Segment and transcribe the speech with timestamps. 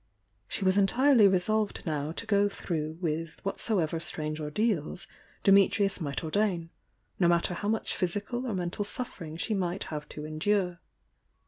[0.47, 5.05] She was entirely resolved now to go throu^ with whatsoever strange ordeals
[5.43, 6.71] Dimitrius might ordain,
[7.19, 10.79] no matter how much physical or mental suf fering she might have to endure.